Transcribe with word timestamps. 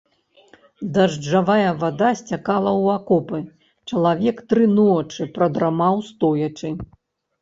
Дажджавая 0.93 1.73
вада 1.83 2.09
сцякала 2.21 2.71
ў 2.71 2.85
акопы, 2.97 3.39
чалавек 3.91 4.37
тры 4.55 4.65
ночы 4.75 5.23
прадрамаў 5.37 6.03
стоячы. 6.13 6.73